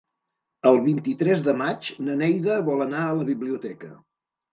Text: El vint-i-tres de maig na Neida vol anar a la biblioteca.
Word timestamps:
El 0.69 0.77
vint-i-tres 0.85 1.43
de 1.47 1.53
maig 1.59 1.89
na 2.07 2.15
Neida 2.21 2.55
vol 2.71 2.81
anar 2.87 3.03
a 3.03 3.13
la 3.21 3.29
biblioteca. 3.29 3.91